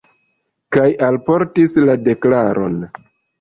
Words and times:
Kaj 0.77 0.85
alportis 1.07 1.77
la 1.91 1.97
deklaron. 2.09 2.81